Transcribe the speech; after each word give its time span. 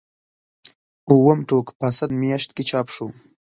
اووم 1.09 1.39
ټوک 1.49 1.67
په 1.77 1.83
اسد 1.91 2.09
میاشت 2.21 2.49
کې 2.55 2.63
چاپ 2.69 2.87
شو. 2.95 3.07